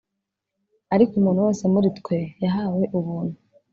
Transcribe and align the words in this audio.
Ariko 0.93 1.13
umuntu 1.15 1.45
wese 1.47 1.63
muri 1.73 1.89
twe 1.99 2.17
yahawe 2.43 2.83
ubuntu 2.97 3.37